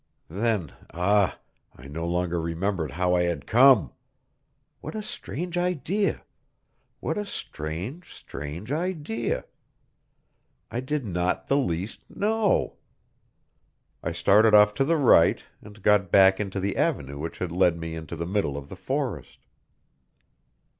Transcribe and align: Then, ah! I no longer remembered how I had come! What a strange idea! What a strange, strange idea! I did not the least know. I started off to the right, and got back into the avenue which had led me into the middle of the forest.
Then, 0.31 0.73
ah! 0.95 1.37
I 1.75 1.87
no 1.87 2.07
longer 2.07 2.41
remembered 2.41 2.89
how 2.93 3.13
I 3.15 3.21
had 3.21 3.45
come! 3.45 3.91
What 4.79 4.95
a 4.95 5.03
strange 5.03 5.59
idea! 5.59 6.23
What 7.01 7.19
a 7.19 7.25
strange, 7.27 8.11
strange 8.11 8.71
idea! 8.71 9.45
I 10.71 10.79
did 10.79 11.05
not 11.05 11.49
the 11.49 11.57
least 11.57 12.03
know. 12.09 12.77
I 14.01 14.11
started 14.11 14.55
off 14.55 14.73
to 14.81 14.83
the 14.83 14.97
right, 14.97 15.43
and 15.61 15.83
got 15.83 16.09
back 16.11 16.39
into 16.39 16.59
the 16.59 16.77
avenue 16.77 17.19
which 17.19 17.37
had 17.37 17.51
led 17.51 17.77
me 17.77 17.93
into 17.93 18.15
the 18.15 18.25
middle 18.25 18.57
of 18.57 18.69
the 18.69 18.75
forest. 18.75 19.37